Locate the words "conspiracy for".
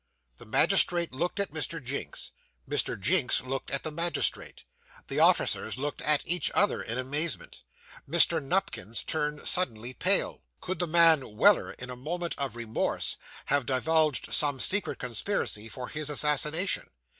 14.97-15.87